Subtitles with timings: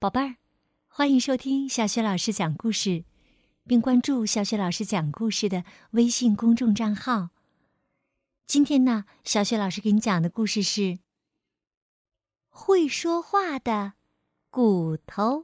[0.00, 0.36] 宝贝儿，
[0.88, 3.04] 欢迎收听小雪老师讲故事，
[3.66, 7.28] 并关注小雪老师讲故事的微信公众账号。
[8.46, 10.80] 今天呢，小雪老师给你讲的故事是
[12.48, 13.92] 《会说话的
[14.48, 15.40] 骨头》。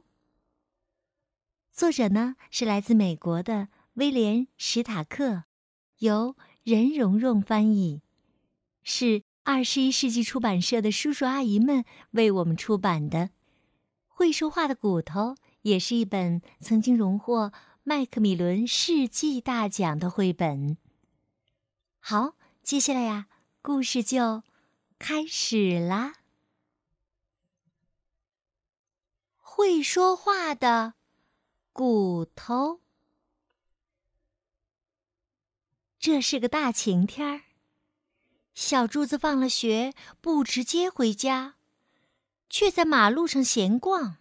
[1.71, 5.43] 作者呢是来自美国的威廉·史塔克，
[5.99, 8.01] 由任蓉蓉翻译，
[8.81, 13.29] 是二十一世纪出版社的叔叔阿姨们为我们出版的。
[14.17, 20.75] 会说话的骨头也是一本曾经荣获麦克米伦世纪大奖的绘本。
[21.99, 22.33] 好，
[22.63, 23.27] 接下来呀，
[23.61, 24.41] 故事就
[24.97, 26.15] 开始啦。
[29.35, 30.95] 会说话的
[31.71, 32.81] 骨头。
[35.99, 37.41] 这是个大晴天儿，
[38.55, 41.56] 小柱子放了学不直接回家。
[42.49, 44.17] 却在马路上闲逛。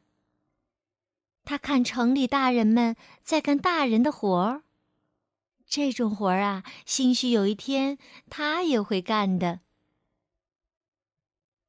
[1.45, 4.63] 他看城里大人们在干大人的活儿，
[5.67, 9.61] 这种活儿啊，兴许有一天他也会干的。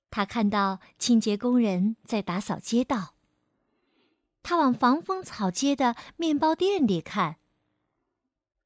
[0.09, 3.14] 他看到清洁工人在打扫街道。
[4.42, 7.36] 他往防风草街的面包店里看。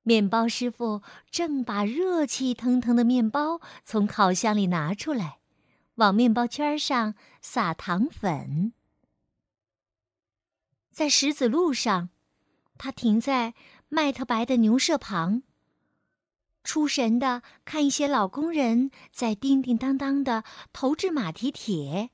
[0.04, 5.41] 面包师傅正把热气腾腾的面包从烤箱里拿出来。
[6.02, 8.74] 往面包圈上撒糖粉。
[10.90, 12.10] 在石子路上，
[12.80, 13.54] 他停在
[13.88, 15.44] 麦特白的牛舍旁，
[16.64, 20.44] 出神的看一些老工人在叮叮当当的
[20.74, 22.10] 投掷马蹄铁，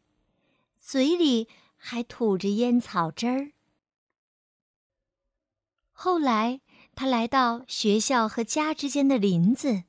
[0.77, 3.51] 嘴里还吐着烟草汁儿。
[5.93, 6.59] 后来，
[6.93, 9.85] 他来到学校和家之间的林子，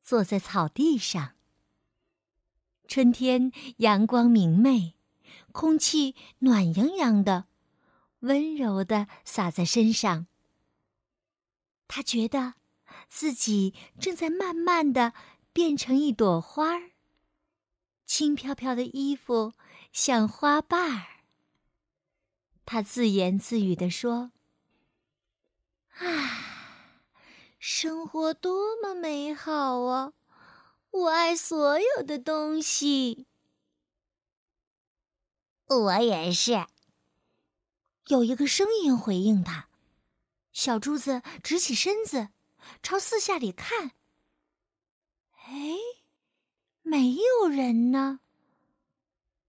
[0.00, 1.34] 坐在草地上。
[2.88, 4.94] 春天阳光明媚，
[5.52, 7.44] 空气暖洋洋的，
[8.20, 10.26] 温柔的洒在身上。
[11.86, 12.54] 他觉得
[13.06, 15.12] 自己正在慢慢的
[15.52, 16.92] 变成一朵花儿，
[18.06, 19.52] 轻飘飘的衣服
[19.92, 21.06] 像花瓣儿。
[22.64, 24.32] 他自言自语地说
[26.00, 27.04] ：“啊，
[27.58, 30.14] 生活多么美好啊！”
[30.98, 33.26] 我爱所有的东西。
[35.66, 36.66] 我也是。
[38.08, 39.68] 有一个声音回应他。
[40.52, 42.30] 小珠子直起身子，
[42.82, 43.92] 朝四下里看。
[45.46, 45.76] 哎，
[46.82, 48.20] 没有人呢。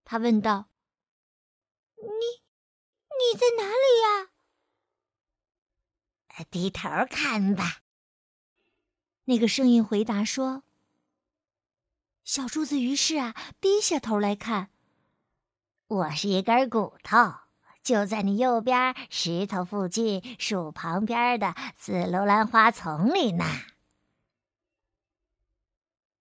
[0.04, 0.68] 他问道
[1.98, 2.42] ：“你，
[3.18, 4.30] 你在哪里呀？”
[6.48, 7.82] 低头看吧。
[9.24, 10.62] 那个声音回答说。
[12.30, 14.70] 小柱子于是啊，低下头来看。
[15.88, 17.16] 我是一根骨头，
[17.82, 23.44] 就在你右边石头附近树旁边的紫罗兰花丛里呢。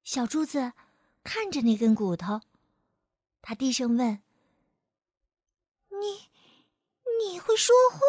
[0.03, 0.73] 小柱子
[1.23, 2.41] 看着那根骨头，
[3.43, 4.23] 他低声问
[5.93, 6.31] ：“你，
[7.21, 7.99] 你会说话？”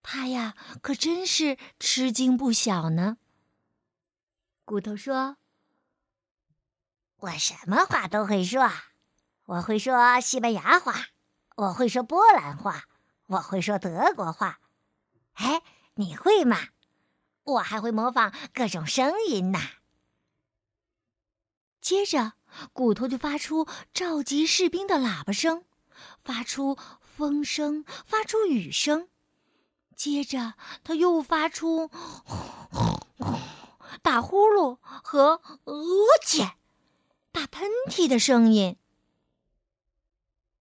[0.00, 3.18] 他呀，可真是吃惊不小呢。
[4.64, 5.38] 骨头说。
[7.22, 8.70] 我什么话都会说，
[9.44, 10.94] 我会说西班牙话，
[11.56, 12.84] 我会说波兰话，
[13.26, 14.58] 我会说德国话。
[15.34, 15.62] 哎，
[15.94, 16.56] 你会吗？
[17.44, 19.58] 我还会模仿各种声音呢。
[21.82, 22.32] 接着，
[22.72, 25.64] 骨头就发出召集士兵的喇叭声，
[26.22, 29.08] 发出风声，发出雨声。
[29.94, 31.90] 接着，他又发出
[34.00, 35.84] 打呼噜和呃
[36.24, 36.54] 切。
[37.32, 38.76] 打喷嚏的声音。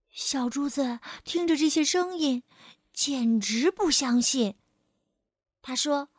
[0.09, 2.43] 小珠子听着这些声音，
[2.91, 4.57] 简直不相信。
[5.61, 6.09] 他说：“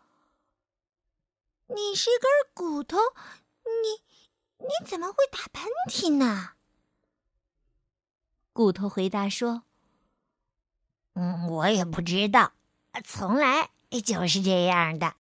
[1.68, 2.98] 你是根骨头，
[3.64, 6.52] 你你怎么会打喷嚏呢？”
[8.52, 9.64] 骨头回答说
[11.14, 12.53] ：“嗯，我也不知道，
[13.04, 13.70] 从来
[14.04, 15.16] 就是这样的。”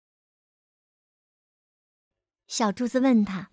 [2.47, 3.51] 小珠子问他。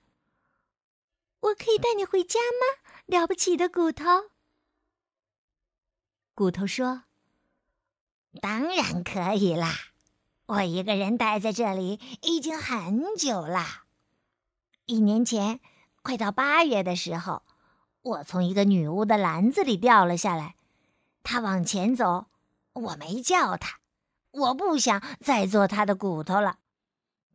[1.46, 2.90] 我可以带你回家吗？
[3.06, 4.30] 了不起的骨头。
[6.34, 7.04] 骨头说
[8.42, 9.72] ：“当然可以啦，
[10.46, 13.84] 我一个人待在这里已经很久了。
[14.86, 15.60] 一年前，
[16.02, 17.42] 快到八月的时候，
[18.02, 20.56] 我从一个女巫的篮子里掉了下来。
[21.22, 22.26] 她往前走，
[22.72, 23.78] 我没叫她，
[24.32, 26.58] 我不想再做她的骨头了。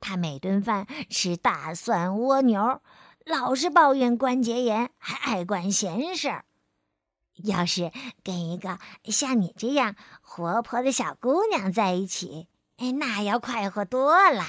[0.02, 2.82] 她每顿饭吃大蒜蜗牛。”
[3.26, 6.46] 老是抱怨关节炎，还爱管闲事儿。
[7.44, 7.92] 要是
[8.24, 12.48] 跟一个像你这样活泼的小姑娘在一起，
[12.78, 14.44] 哎，那要快活多了。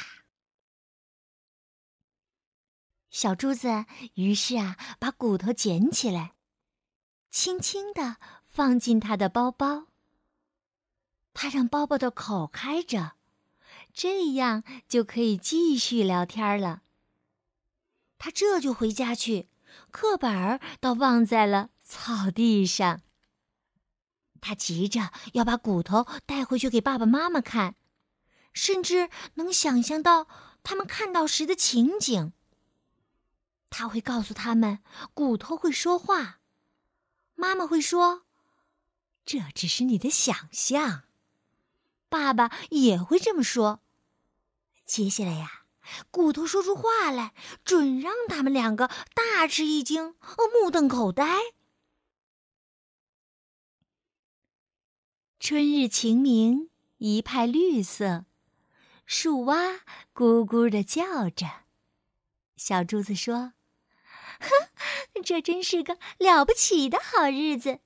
[3.10, 3.84] 小珠子
[4.14, 6.32] 于是啊，把骨头捡起来，
[7.30, 8.16] 轻轻地
[8.46, 9.86] 放进他的包包。
[11.34, 13.12] 他让包包的口开着，
[13.94, 16.82] 这样就可以继续聊天了。
[18.24, 19.48] 他这就回家去，
[19.90, 21.70] 课本儿倒忘在了。
[21.82, 23.02] 草地上，
[24.40, 27.74] 他急着要把骨头带回去给爸爸妈妈看，
[28.52, 30.28] 甚至能想象到
[30.62, 32.32] 他们看到时的情景。
[33.70, 34.78] 他会告诉他们，
[35.12, 36.38] 骨头会说话，
[37.34, 38.22] 妈妈会说
[39.26, 41.02] ：“这只是你的想象。”
[42.08, 43.82] 爸爸也会这么说。
[44.84, 45.61] 接下来呀，
[46.10, 47.34] 骨头说出话来，
[47.64, 50.14] 准让他们两个大吃一惊，
[50.62, 51.38] 目瞪口呆。
[55.40, 58.26] 春日晴明，一派绿色，
[59.04, 59.80] 树蛙
[60.14, 61.46] 咕咕的叫着。
[62.56, 63.54] 小珠子说
[64.38, 64.48] ：“哼，
[65.24, 67.80] 这真是个了不起的好日子，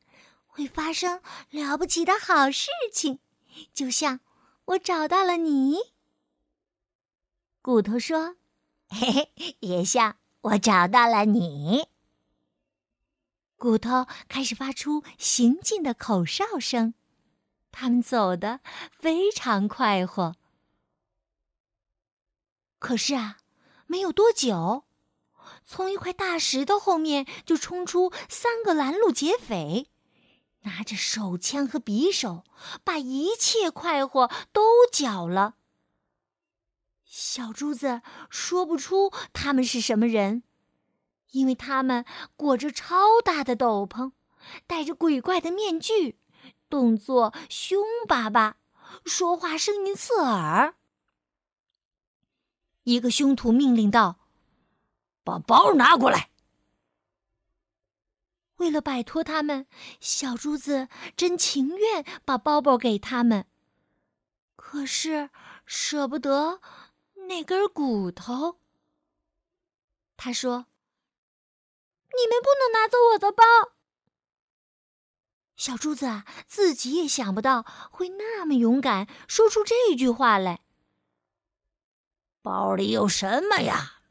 [0.46, 3.20] 会发生了不起的好事情，
[3.72, 4.20] 就像
[4.66, 5.78] 我找到了你。”
[7.66, 8.36] 骨头说
[8.86, 11.88] ：“嘿嘿，也像我找到了你。”
[13.58, 16.94] 骨头开始发出行进的口哨声。
[17.72, 18.60] 他们走得
[19.00, 20.36] 非常快活，
[22.78, 23.38] 可是啊，
[23.88, 24.84] 没有多久，
[25.64, 29.90] 从一块大石头后面就冲出三个拦路劫匪，
[30.60, 32.44] 拿着手枪和匕首，
[32.84, 35.56] 把一切快活都搅了。
[37.06, 40.42] 小珠子说不出他们是什么人，
[41.30, 42.04] 因为他们
[42.36, 44.12] 裹着超大的斗篷，
[44.66, 46.18] 戴着鬼怪的面具。
[46.68, 48.56] 动作凶巴巴，
[49.04, 50.74] 说话声音刺耳。
[52.82, 54.18] 一个凶徒命令道
[55.22, 56.30] ：“把包拿过来。”
[58.58, 59.68] 为了摆脱他们，
[60.00, 63.46] 小珠子真情愿把包包给他们，
[64.56, 65.30] 可是
[65.64, 66.60] 舍不得
[67.26, 68.60] 那根骨头。
[70.16, 70.66] 他说
[72.16, 73.44] ：“你们不能拿走我的包。”
[75.56, 80.62] 小珠子啊，自己也想不到会那么勇敢，说出这句话来。
[82.42, 84.02] 包里有什么呀？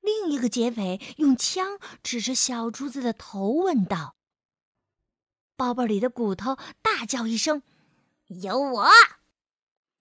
[0.00, 4.16] 另一个劫匪用枪指着小珠子的头问道。
[5.56, 7.62] 包包里的骨头大叫一声
[8.42, 8.88] ：“有我！”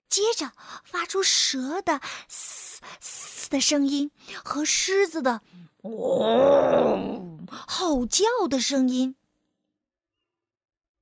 [0.09, 4.11] 接着发出蛇的“嘶嘶”的声音
[4.43, 5.41] 和狮子的
[5.83, 7.37] “呜”
[7.67, 9.15] 吼叫的声音。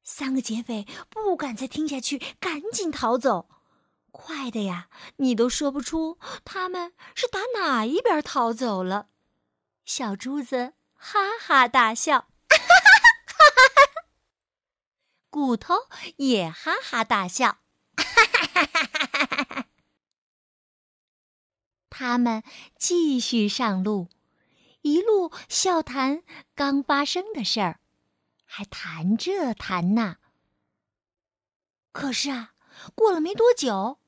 [0.04, 3.50] 三个劫匪不敢再听下去，赶紧逃走。
[4.12, 4.88] 快的呀，
[5.18, 9.10] 你都说不出他们是打哪一边逃走了。
[9.84, 12.66] 小珠子哈哈大笑，哈哈
[13.26, 13.82] 哈哈哈
[15.30, 15.88] 骨头
[16.18, 17.58] 也哈哈大笑，
[17.98, 19.66] 哈哈哈哈哈。
[21.98, 22.44] 他们
[22.78, 24.10] 继续上路，
[24.82, 27.80] 一路笑谈刚发生的事儿。
[28.44, 30.18] 还谈这谈那，
[31.94, 32.54] 可是啊，
[32.96, 34.00] 过了没多久，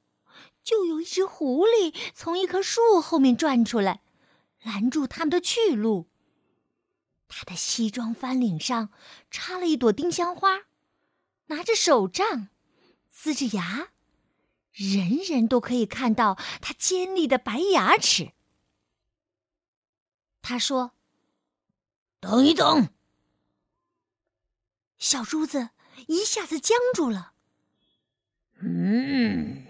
[0.66, 4.02] 就有一只狐狸从一棵树后面转出来，
[4.62, 6.10] 拦住他们的去路。
[7.30, 8.90] 他的西装翻领上
[9.32, 10.64] 插了一朵丁香花，
[11.46, 12.50] 拿着手杖，
[13.10, 13.92] 呲着牙，
[14.78, 18.34] 人人都可以看到他尖利的白牙齿。
[20.42, 20.92] 他说
[22.22, 22.90] ：“等一等。”
[25.00, 25.72] 小珠子
[26.08, 27.34] 一下子僵住了。
[28.60, 29.68] 嗯，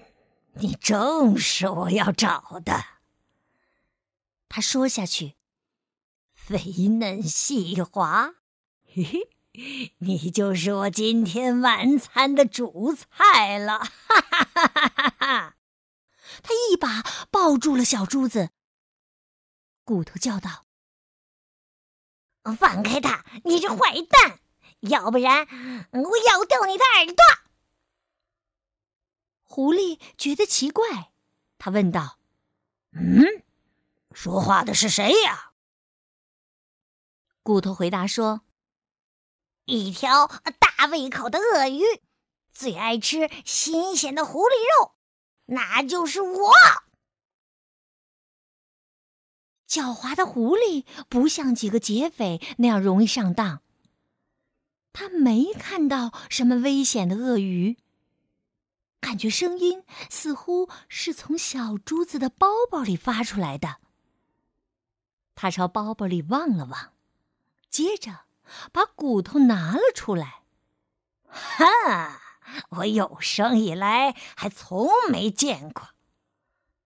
[0.53, 2.83] 你正是我要找的。
[4.49, 5.35] 他说下去，
[6.33, 8.35] 肥嫩细滑，
[8.85, 9.36] 嘿嘿，
[9.99, 13.79] 你就是我今天晚餐的主菜了！
[13.79, 15.55] 哈哈哈哈哈哈！
[16.43, 18.51] 他一把抱住了小珠子。
[19.83, 20.67] 骨头叫道
[22.59, 24.39] ：“放开他，你这坏蛋！”
[24.81, 25.47] 要不然，
[25.91, 27.15] 我咬掉你的耳朵！
[29.43, 31.11] 狐狸觉得奇怪，
[31.57, 32.19] 他问道
[32.93, 33.43] ：“嗯，
[34.13, 35.53] 说话的是谁呀？”
[37.41, 38.41] 骨头回答说
[39.67, 40.27] ：“一条
[40.59, 41.83] 大胃口的鳄鱼，
[42.53, 44.95] 最爱吃新鲜的狐狸肉，
[45.47, 46.53] 那就是我。”
[49.67, 53.61] 狡猾的狐狸不像几个劫匪那样容易上当。
[54.93, 57.77] 他没看到什么危险的鳄鱼，
[59.01, 63.77] 感觉声音似乎是从小珠子的包包里发出来的。
[65.35, 66.93] 他朝包包里望了望，
[67.69, 68.26] 接着
[68.71, 70.43] 把骨头拿了出来。
[71.27, 72.21] 哈！
[72.69, 75.89] 我有生以来还从没见过，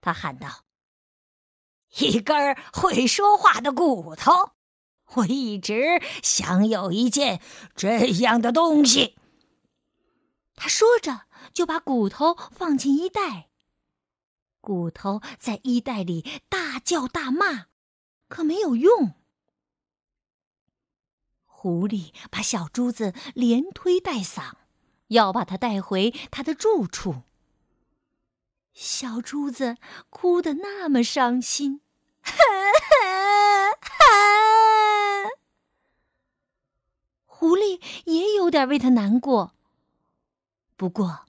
[0.01, 0.65] 他喊道
[1.99, 4.53] ：“一根会说话的骨头！
[5.13, 7.41] 我一直想有一件
[7.75, 9.19] 这样的东西。”
[10.57, 13.49] 他说着，就把骨头放进衣袋。
[14.61, 17.67] 骨头在衣袋里大叫大骂，
[18.27, 19.13] 可没有用。
[21.61, 24.53] 狐狸把小珠子连推带搡。
[25.09, 27.21] 要把他带回他的住处。
[28.73, 29.77] 小珠子
[30.09, 31.81] 哭得那么伤心，
[37.25, 39.53] 狐狸也有点为他难过。
[40.75, 41.27] 不过，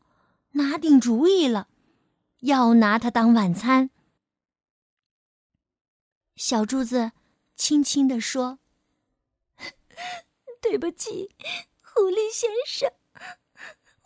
[0.53, 1.69] 拿定主意了，
[2.41, 3.91] 要拿他当晚餐。
[6.37, 7.13] 小珠子
[7.57, 8.61] 轻轻地说
[10.61, 11.35] ：“对不起，
[11.83, 12.93] 狐狸先生。”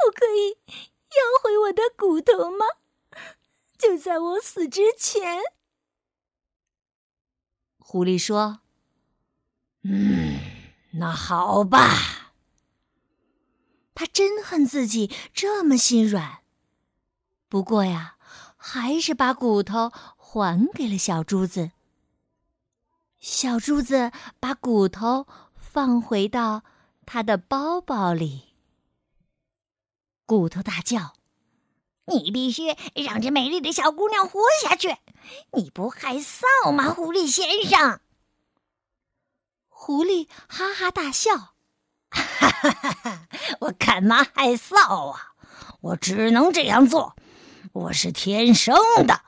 [0.07, 0.59] 我可以
[1.11, 2.67] 要回我的骨头吗？
[3.79, 5.41] 就在我死之前。
[7.79, 8.61] 狐狸说
[9.85, 10.39] ：“嗯，
[10.95, 12.33] 那好吧。”
[13.95, 16.43] 他真恨自己这么心软。
[17.49, 18.19] 不过呀，
[18.57, 21.71] 还是把骨头还给了小珠子。
[23.19, 25.27] 小珠子把骨头
[25.77, 26.63] 放回到
[27.05, 28.55] 他的包包里。
[30.25, 31.13] 骨头大叫
[32.09, 34.97] ：“你必须让这美丽的小姑娘活下去！
[35.53, 38.01] 你不害臊吗，狐狸先生？”
[39.69, 41.37] 狐狸哈哈大笑
[42.09, 43.29] ：“哈哈哈哈！
[43.61, 45.35] 我干嘛害臊啊？
[45.83, 47.15] 我只能这样做，
[47.75, 48.75] 我是天生
[49.07, 49.25] 的。”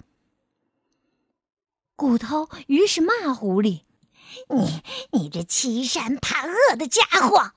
[1.94, 3.82] 骨头于是骂狐狸
[4.48, 4.82] ：“你，
[5.12, 7.52] 你这欺善怕恶的家伙！”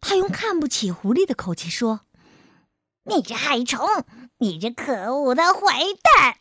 [0.00, 2.00] 他用看不起狐狸的口气说
[3.04, 4.04] ：“你这害虫，
[4.38, 6.38] 你这可恶的坏蛋！”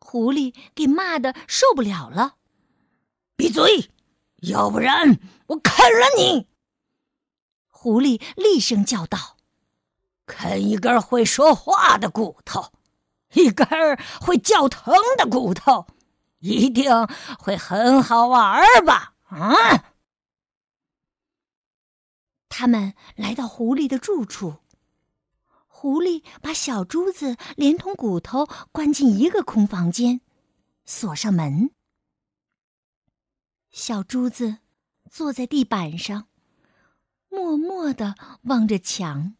[0.00, 2.36] 狐狸给骂的受不了了
[3.36, 3.90] ，“闭嘴，
[4.42, 5.18] 要不然
[5.48, 6.46] 我啃了你！”
[7.68, 9.36] 狐狸厉声叫道
[10.26, 12.72] ：“啃一根会说话的骨头，
[13.32, 13.66] 一根
[14.20, 15.86] 会叫疼的骨头，
[16.38, 16.90] 一定
[17.38, 19.92] 会很好玩吧？”啊！
[22.48, 24.58] 他们来到狐狸的住处。
[25.66, 30.22] 狐狸把小珠子连同骨头关进一个空房间，
[30.86, 31.70] 锁上门。
[33.70, 34.58] 小珠子
[35.10, 36.28] 坐在地板上，
[37.28, 38.14] 默默的
[38.44, 39.36] 望着墙。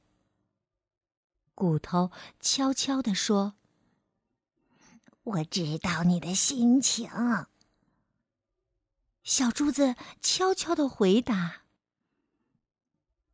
[1.54, 3.54] 骨头悄悄地说
[5.26, 7.10] ：“我知道你的心情。”
[9.22, 11.66] 小珠子悄悄的回答。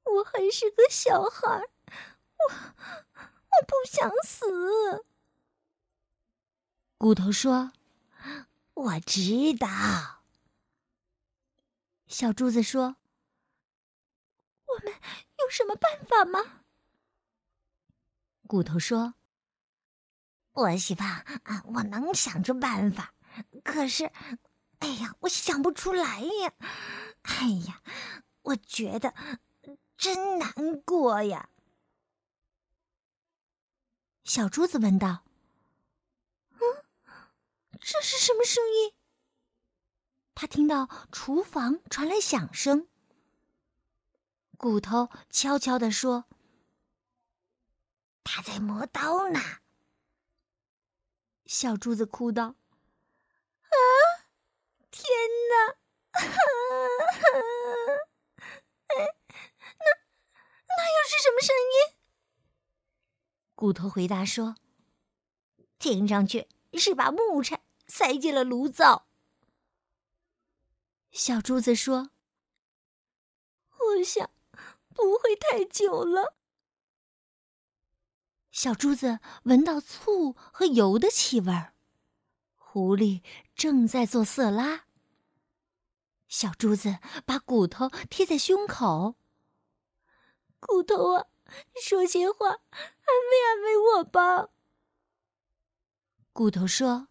[0.04, 2.54] 我还是个小孩我
[3.14, 5.04] 我不想死。
[6.98, 7.72] 骨头说
[8.74, 10.22] ：“我知道。”
[12.06, 12.96] 小珠子说
[14.66, 14.92] ：“我们
[15.38, 16.62] 有什么办法吗？”
[18.46, 19.14] 骨头说
[20.52, 23.14] ：“我希望啊，我能想出办法。
[23.64, 24.10] 可是，
[24.78, 26.52] 哎呀，我想不出来呀！
[27.22, 27.82] 哎呀，
[28.42, 29.14] 我觉得。”
[30.02, 30.52] 真难
[30.84, 31.48] 过呀！
[34.24, 35.22] 小珠子问道
[36.58, 36.58] ：“嗯，
[37.78, 38.94] 这是什么声音？”
[40.34, 42.88] 他听到厨房传来响声。
[44.56, 46.24] 骨头悄悄地说
[48.24, 49.38] ：“他在磨刀呢。”
[51.52, 52.54] 小珠子哭道
[53.68, 53.76] ：“啊，
[54.90, 55.06] 天
[55.50, 55.76] 哪！”
[61.04, 61.94] 是什么声音？
[63.54, 64.56] 骨头回答说
[65.78, 69.06] ：“听上去是把木柴塞进了炉灶。”
[71.12, 72.12] 小珠子说
[73.76, 74.30] ：“我想
[74.94, 76.34] 不会太久了。”
[78.52, 81.72] 小珠子闻到醋和油的气味儿，
[82.54, 83.22] 狐狸
[83.54, 84.84] 正在做色拉。
[86.28, 89.16] 小珠子把骨头贴在胸口。
[90.60, 91.26] 骨头啊，
[91.82, 94.50] 说些话，安慰安慰我吧。
[96.34, 97.08] 骨头说：“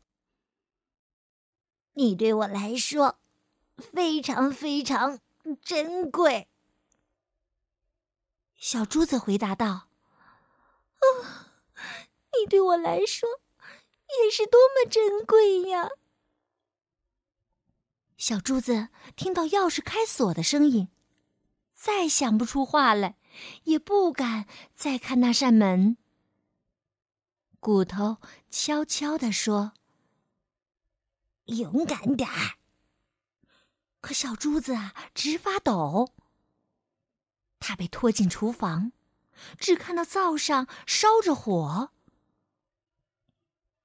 [1.93, 3.19] 你对我来说
[3.77, 5.19] 非常非常
[5.63, 6.49] 珍贵。”
[8.55, 9.89] 小珠子回答道
[11.01, 11.25] ：“哦，
[12.39, 13.27] 你对我来说
[14.23, 15.89] 也是多么珍贵呀！”
[18.17, 20.89] 小珠子听到钥匙开锁的声音，
[21.73, 23.17] 再想不出话来，
[23.63, 25.97] 也不敢再看那扇门。
[27.59, 28.17] 骨头
[28.49, 29.73] 悄悄地说
[31.45, 32.57] ：“勇敢点儿。”
[34.01, 36.13] 可小珠子啊，直发抖。
[37.59, 38.91] 他被拖进厨房，
[39.57, 41.91] 只看到灶上烧着火。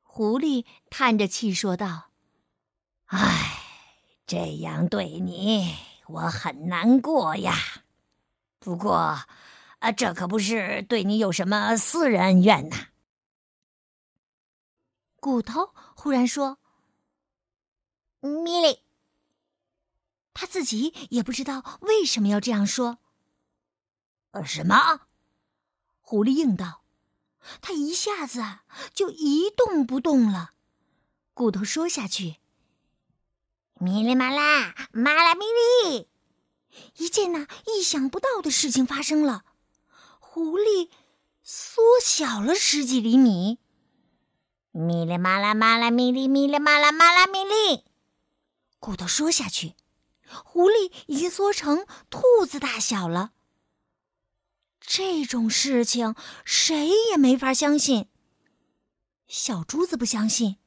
[0.03, 2.11] 狐狸叹着气说道
[3.07, 3.63] ：“唉，
[4.27, 7.55] 这样对你，我很难过呀。
[8.59, 8.95] 不过，
[9.79, 12.89] 啊，这可不是对你有什么私人恩怨呐。”
[15.21, 16.59] 骨头忽然说
[18.21, 18.81] ：“米莉。”
[20.33, 22.99] 他自己也不知道为什么要这样说。
[24.33, 25.09] 呃，什么？
[26.09, 26.85] 狐狸应道。
[27.61, 28.41] 他一下子
[28.95, 30.53] 就一动不动了。
[31.35, 32.37] 骨头说下去
[33.81, 36.09] ：“咪哩嘛啦，嘛啦咪哩。”
[36.97, 39.45] 一件那意想不到的事情发生了，
[40.21, 40.91] 狐狸
[41.43, 43.59] 缩小了十几厘米。
[44.71, 47.83] 咪哩嘛啦，嘛啦咪哩，咪哩嘛啦，嘛啦咪哩。
[48.79, 49.75] 骨头说下去。
[50.45, 53.33] 狐狸已经缩成兔子大小了。
[54.87, 56.15] 这种事情
[56.45, 58.09] 谁也没法相信。
[59.27, 60.59] 小珠子不相信，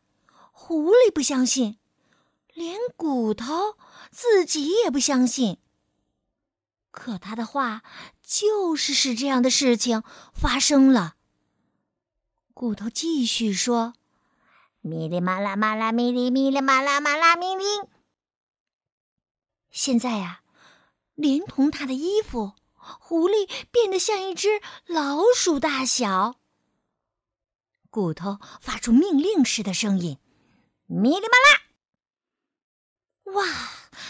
[0.52, 1.80] 狐狸不相信，
[2.54, 3.78] 连骨头
[4.12, 5.60] 自己也不相信。
[6.92, 7.82] 可他的话
[8.22, 11.16] 就是使这样的事情发生了。
[12.54, 13.94] 骨头继续说
[14.82, 17.64] ：“咪哩嘛啦嘛啦咪哩咪哩嘛啦嘛啦咪哩。”
[19.72, 20.42] 现在呀，
[21.16, 22.56] 连同他的衣服，
[23.00, 26.36] 狐狸变得像一只老鼠大小。
[27.90, 30.20] 骨头发出命令似的声音
[30.88, 31.62] ：“咪哩嘛啦！”
[33.34, 33.46] 哇，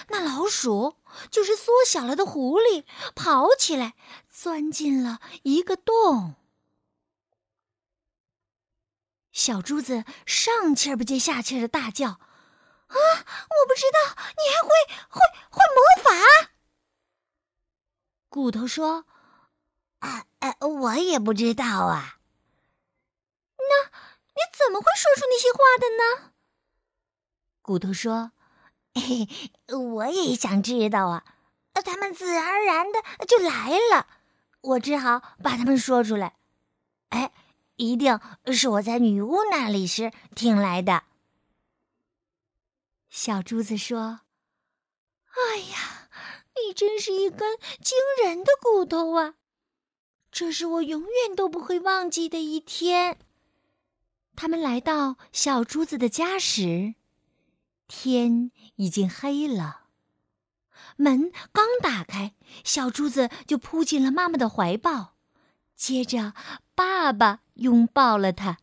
[0.09, 0.97] 那老鼠
[1.29, 3.95] 就是缩小了的狐狸，跑起来，
[4.29, 6.35] 钻进了一个洞。
[9.31, 12.07] 小珠子上气儿不接下气儿的大叫。
[12.09, 12.95] 啊！
[12.95, 14.69] 我不知道你还会
[15.09, 16.49] 会会魔法。
[18.29, 19.05] 骨头说
[19.99, 22.19] ：“啊啊，我也不知道啊。”
[23.57, 23.89] 那
[24.27, 26.03] 你怎么会说出那些话的呢？
[27.61, 28.31] 骨头说
[28.93, 29.27] ：“嘿，
[29.75, 31.25] 我也想知道啊。
[31.85, 34.07] 他们自然而然的就来了，
[34.61, 36.35] 我只好把他们说出来。
[37.09, 37.31] 哎，
[37.77, 38.19] 一定
[38.51, 41.03] 是我在女巫那里时听来的。”
[43.09, 44.15] 小珠子说：“哎呀，你
[46.79, 49.33] 真是一根惊人的骨头啊！
[50.31, 53.19] 这是我永远都不会忘记的一天。”
[54.37, 56.95] 他们来到小珠子的家时，
[57.89, 59.87] 天已经黑了。
[60.95, 65.17] 门刚打开，小珠子就扑进了妈妈的怀抱，
[65.75, 66.33] 接着
[66.75, 68.59] 爸爸拥抱了她。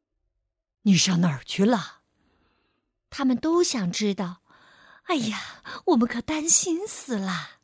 [0.84, 2.02] “你上哪儿去了？”
[3.08, 4.41] 他们都想知道，
[5.12, 7.60] 哎呀，我们可担心死了。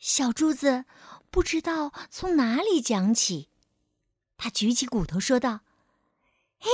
[0.00, 0.84] 小珠子
[1.30, 3.50] 不知道从哪里讲起，
[4.36, 5.60] 他举起骨头说道
[6.58, 6.66] ：“哎，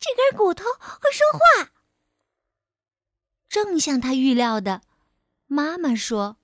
[0.00, 1.70] 这根骨头会说话。”
[3.48, 4.82] 正像他预料的，
[5.46, 6.38] 妈妈说：“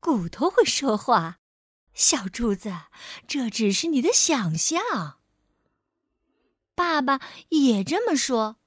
[0.00, 1.40] 骨头会说话。”
[1.92, 2.74] 小珠子，
[3.26, 5.20] 这只是你的想象。
[6.74, 8.57] 爸爸也这么说。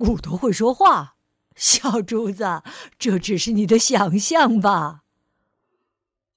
[0.00, 1.16] 骨头会说话，
[1.54, 2.62] 小珠子，
[2.98, 5.02] 这只是你的想象吧？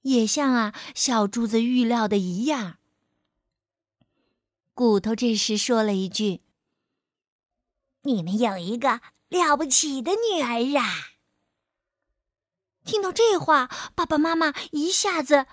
[0.02, 2.76] 也像啊，小珠子预料的一样。
[4.74, 6.42] 骨头这时说了一句
[8.04, 9.00] ：“你们有一个
[9.30, 11.14] 了不起的女儿啊！”
[12.84, 15.46] 听到这话，爸爸妈妈一下子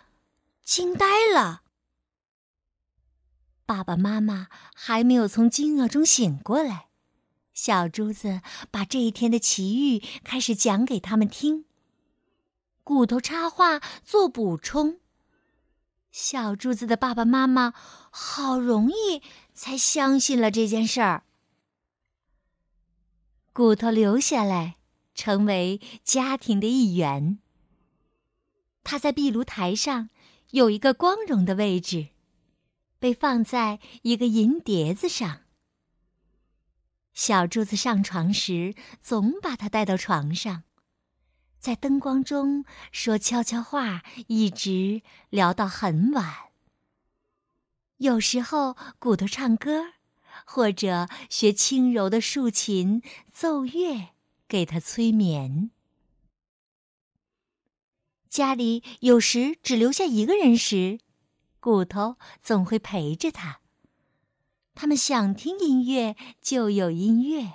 [0.66, 1.62] 惊呆了。
[3.66, 6.90] 爸爸妈妈还没有从惊愕中醒过来，
[7.64, 11.66] 小珠子把这一天的奇遇开始讲给他们听。
[12.84, 14.98] 骨头插话做补充。
[16.10, 17.76] 小珠子的爸爸妈妈
[18.10, 19.22] 好容易
[19.54, 21.24] 才相信了这件事儿。
[23.54, 24.78] 骨头留下来，
[25.14, 27.38] 成为家庭的一员。
[28.84, 30.10] 他在壁炉台上
[30.50, 32.08] 有一个光荣的位置。
[32.98, 35.42] 被放在一个银碟子上。
[37.14, 40.64] 小柱子上床时，总把他带到床上，
[41.60, 46.52] 在灯光中说悄悄话，一直聊到很晚。
[47.98, 49.94] 有时候骨头唱歌，
[50.46, 54.10] 或者学轻柔的竖琴奏乐，
[54.48, 55.70] 给他催眠。
[58.28, 61.00] 家里有时只留下一个人时，
[61.60, 63.61] 骨头总会陪着他。
[64.74, 67.54] 他们想听音乐就有音乐，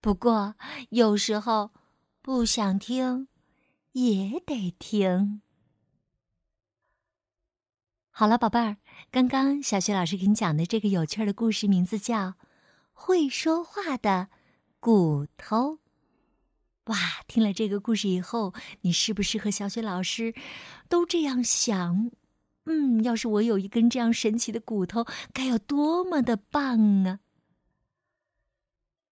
[0.00, 0.54] 不过
[0.90, 1.70] 有时候。
[2.26, 3.28] 不想听，
[3.92, 5.42] 也得听。
[8.10, 8.78] 好了，宝贝儿，
[9.10, 12.28] 刚刚小雪老师给你讲的这个有趣的故事，名字叫
[12.94, 14.28] 《会说话的
[14.80, 15.72] 骨头》。
[16.84, 16.96] 哇，
[17.28, 20.34] 听了这个故事以后，你是不是和小雪老师
[20.88, 22.10] 都这样想？
[22.66, 27.20] 嗯，要是我有一根这样神奇的骨头，该有多么的棒啊！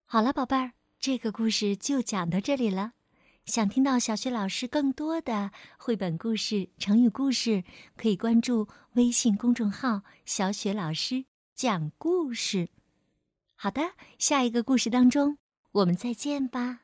[0.07, 2.93] 好了，宝贝儿，这个故事就讲到这里了。
[3.45, 7.65] 想听到小雪老师更多的绘本故事、成语故事，
[7.97, 12.69] 可以关注微信公众号“小雪老师讲故事”。
[13.57, 15.39] 好的，下一个故事当中，
[15.73, 16.82] 我们再见吧。